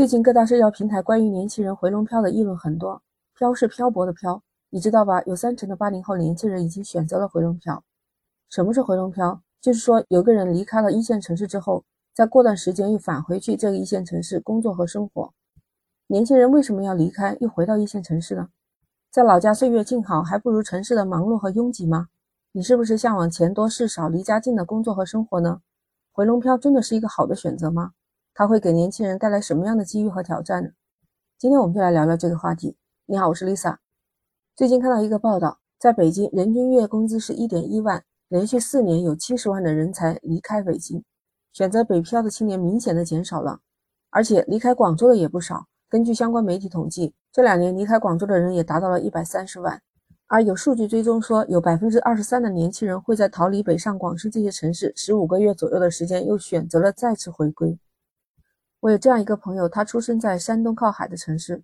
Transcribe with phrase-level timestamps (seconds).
[0.00, 3.02] 最近各大社交平台关于年轻人回笼漂的议论很多，
[3.36, 5.20] 漂是漂泊的漂，你知道吧？
[5.26, 7.84] 有三成的八零后年轻人已经选择了回笼漂。
[8.48, 9.42] 什么是回笼漂？
[9.60, 11.84] 就是说有个人离开了一线城市之后，
[12.14, 15.34] 再过段时间又返回去这个一线城市工作和生活。
[16.06, 18.48] 年轻人为什么要离开又回到一线城市呢？
[19.10, 22.06] 在老家岁月静好，还不如城市的忙碌和拥挤吗？
[22.52, 25.60] 你是不是向往钱多事少、离家近的工作和生活呢？
[26.10, 27.92] 回笼漂真的是一个好的选择吗？
[28.40, 30.70] 它会给年轻人带来什么样的机遇和挑战呢？
[31.38, 32.74] 今天我们就来聊聊这个话题。
[33.04, 33.76] 你好，我是 Lisa。
[34.56, 41.04] 最近看到一个报道，在北京人均月工资是一点一万，连续四年有七十万的人才离开北京，
[41.52, 43.60] 选择北漂的青年明显的减少了，
[44.08, 45.66] 而且离开广州的也不少。
[45.90, 49.82] 根据相关媒体统计，这两年离开广州的人也达到了一百三十万。
[50.28, 57.78] 而有数据追踪说，有百分之二十三的年轻人会在逃离北上广深这些城市十五个月左右的时间，又选择了再次回归。
[58.80, 61.62] 我有这样一个朋友，他出生在山东靠海的城市，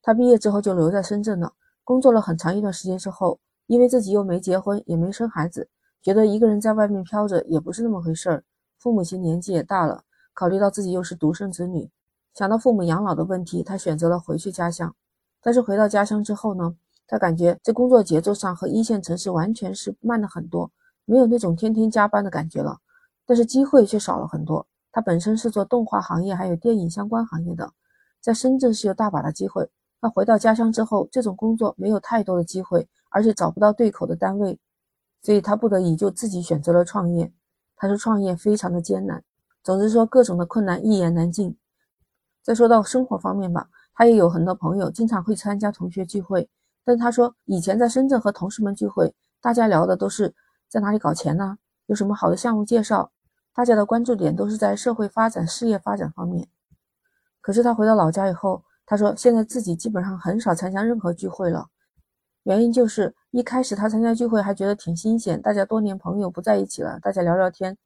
[0.00, 5.68] 他毕业之后就留在深圳了，工作了很长一段时间之后，因为自己又没结婚，也没生孩子，
[6.00, 8.44] 觉得一个人在外面飘着也不是那么回事儿。
[8.78, 11.90] 父母亲年纪也大了，考虑到自己又是独生子女，
[12.34, 14.94] 想到父母养老的问题，他选择了回去家乡。
[15.42, 16.76] 但是回到家乡之后呢？
[17.06, 20.70] 他感觉这工作节奏上和一线城市完全是慢了很多，
[21.04, 22.78] 没有那种天天加班的感觉了，
[23.26, 24.66] 但是机会却少了很多。
[24.94, 27.68] 他本身是做动画行业还有电影相关行业的，
[28.20, 29.68] 在深圳是有大把的机会。
[30.00, 34.56] 那回到家乡之后，这种工作没有太多的机会，而且找不到对口的单位，
[35.20, 37.32] 所以他不得已就自己选择了创业。
[37.74, 39.20] 他说创业非常的艰难，
[39.64, 41.56] 总之说各种的困难一言难尽。
[42.44, 46.48] 再说到生活方面吧，他也有很多朋友，经常会参加同学聚会。
[46.84, 50.32] 但他说，以前在深圳和同事们聚会，大家聊的都是
[50.68, 51.58] 在哪里搞钱呢？
[51.86, 53.10] 有什么好的项目介绍？
[53.54, 56.48] 大家的关注点都是在社会发展、事业发展方面。
[57.40, 61.68] 可是他回到老家以后，他说现在自己基本上很少参加任何聚会了。
[62.42, 67.78] 原因就是一开始他参加聚会还觉得挺新鲜，大家多年朋友不在一起了，大家聊聊天。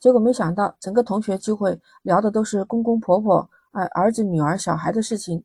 [0.00, 5.44] 结果没想到整个同学聚会聊的都是公公婆婆、哎儿子女儿、小孩的事情。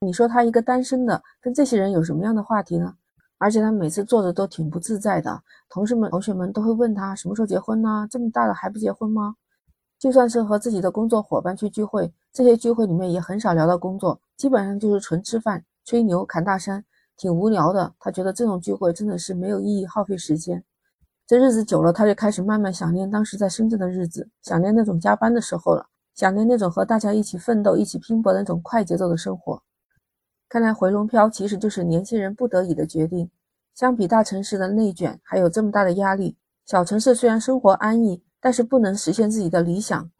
[0.00, 2.94] 你说他一个单身的，跟这些人有什么样的话题呢？
[3.40, 8.06] 而且他每次坐着都挺不自在的，同事们、同学们都会问他什么时候结婚呢？
[8.10, 9.34] 这么大了还不结婚吗？
[9.98, 16.84] 就算是和自己的工作伙伴去聚会，这些聚会里面也很少聊到工作，基本上就是纯吃饭、吹牛、侃大山，
[17.16, 17.94] 挺无聊的。
[17.98, 20.62] 他觉得这种聚会真的是没有意义，耗费时间。
[21.26, 29.62] 这日子久了，他就开始慢慢想念当时在深圳的日子，想念那种加班的时候了，想念那种和大家一起奋斗、一起拼搏的那种快节奏的生活。
[30.50, 33.30] 看来回笼漂其实就是年轻人不得已的决定。
[33.72, 40.10] 相比大城市的内卷，还有这么大的压力，小城市虽然生活安逸，但是不能实现自己的理想，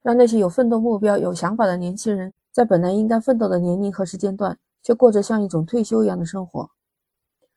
[0.00, 6.70] 让那些有奋斗目标、有想法的年轻人，在本来应该奋斗的年龄和时间段，却过着像一种退休一样的生活。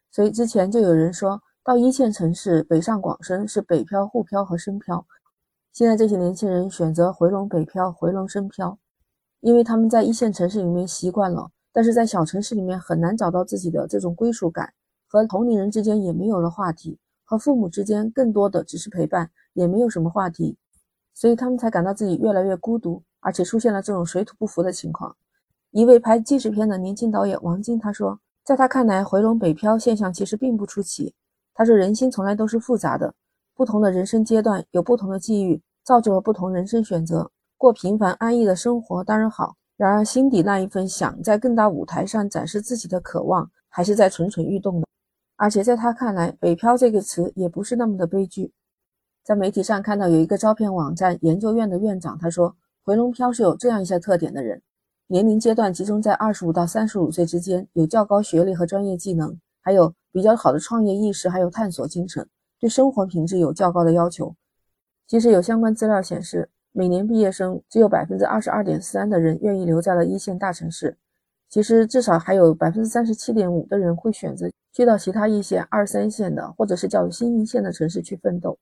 [0.10, 5.06] 所以之前就有人说到一线城市北上广深是北漂、沪漂和深漂，
[5.72, 8.80] 现在这些年轻人选择回笼北漂、回笼深漂，
[9.42, 11.52] 因为他们在一线城市里面习惯了。
[11.74, 14.72] 但是在小城市里面很难找到自己的这种归属感，
[15.08, 20.56] 和同龄人之间也没有了话题，和父母之间更多的只是陪伴，也没有什么话题，
[21.14, 25.16] 所以他们才感到自己越来越孤独，而且出现了这种水土不服的情况。
[25.72, 31.16] 一位拍纪实片的年轻导演王晶他说，在他看来，回笼北漂现象其实并不出奇。
[31.56, 33.16] 他说，人心从来都是复杂的，
[33.56, 37.32] 不同的人生阶段有不同的际遇，造就了不同人生选择。
[37.58, 39.56] 过平凡安逸的生活当然好。
[39.76, 44.88] 然而，心底那一份想在更大舞台上展示自己的渴望，还是在蠢蠢欲动的。
[45.36, 48.54] 而且，在他看来，“北漂”这个词也不是那么的悲剧。
[49.24, 54.62] 在媒体上看到有一个招聘网站研究院的院长，他说：“回龙漂是有这样一些特点的人，
[55.08, 62.30] 年龄阶段集中在二十五到三十五岁之间，有较高学历和专业技能，还有比较好的创业意识，还有探索精神，
[62.60, 64.36] 对生活品质有较高的要求。”
[65.08, 66.52] 其实，有相关资料显示。
[66.76, 70.98] 每年毕业生只有百分之二十二点三的人愿意留在了一线大城市，
[71.48, 78.58] 其实至少还有百分之三十七点五的人会选择去到其他一线、二三线的或者是叫新一线的城市去奋斗。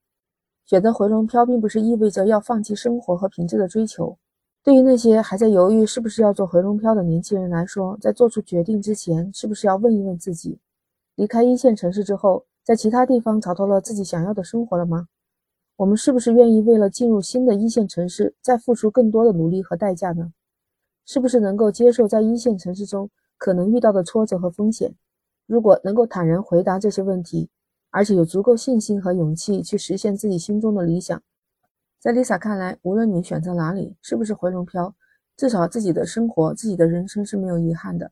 [0.66, 4.18] 选择回笼漂，并不是意味着要放弃生活和品质的追求。
[4.62, 10.60] 对于那些还在犹豫是不是要做回笼漂的年轻人来说，在做出决定之前，是不是要问一问自己：
[11.16, 15.08] 离开一线城市之后，在其他地方找到了自己想要的生活了吗？
[15.82, 20.32] 我们是不是愿意为了进入新的一线城市，再付出更多的努力和代价呢？
[21.08, 24.94] 是不是能够接受在一线城市中可能遇到的挫折和风险？
[25.48, 27.50] 如果能够坦然回答这些问题，
[27.90, 31.20] 而且有足够信心和勇气去实现自己心中的理想，
[32.00, 34.94] 在 Lisa 看来，无论你选择哪里，是不是回龙漂，
[35.36, 38.12] 至少自己的生活、自己的人生是没有遗憾的。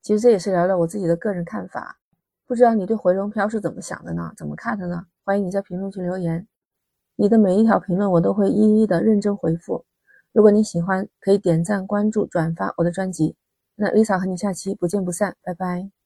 [0.00, 1.98] 其实这也是聊聊我自己的个人看法，
[2.46, 4.32] 不知道你对回龙漂是怎么想的呢？
[4.36, 5.06] 怎么看的呢？
[5.24, 6.46] 欢迎你在评论区留言，
[7.16, 9.84] 你的每一条评论我都会一一的认真回复。
[10.32, 13.36] 如果你喜欢，可以点赞、关注、转发我的专辑。
[13.76, 16.03] 那 Lisa 和你下期不见不散，拜拜。